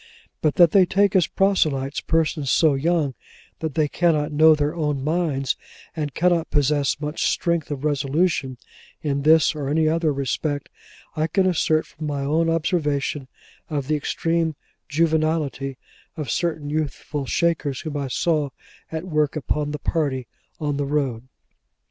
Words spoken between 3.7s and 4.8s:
they cannot know their